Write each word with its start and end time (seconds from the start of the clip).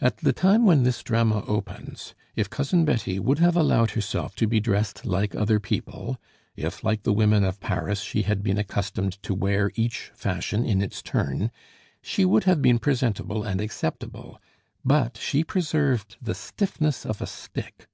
At 0.00 0.16
the 0.16 0.32
time 0.32 0.64
when 0.64 0.82
this 0.82 1.02
Drama 1.02 1.44
opens, 1.44 2.14
if 2.34 2.48
Cousin 2.48 2.86
Betty 2.86 3.18
would 3.18 3.38
have 3.40 3.54
allowed 3.54 3.90
herself 3.90 4.34
to 4.36 4.46
be 4.46 4.60
dressed 4.60 5.04
like 5.04 5.34
other 5.34 5.60
people; 5.60 6.16
if, 6.56 6.82
like 6.82 7.02
the 7.02 7.12
women 7.12 7.44
of 7.44 7.60
Paris, 7.60 8.00
she 8.00 8.22
had 8.22 8.42
been 8.42 8.56
accustomed 8.56 9.22
to 9.24 9.34
wear 9.34 9.70
each 9.74 10.10
fashion 10.14 10.64
in 10.64 10.80
its 10.80 11.02
turn, 11.02 11.50
she 12.00 12.24
would 12.24 12.44
have 12.44 12.62
been 12.62 12.78
presentable 12.78 13.44
and 13.44 13.60
acceptable, 13.60 14.40
but 14.86 15.18
she 15.18 15.44
preserved 15.44 16.16
the 16.22 16.34
stiffness 16.34 17.04
of 17.04 17.20
a 17.20 17.26
stick. 17.26 17.88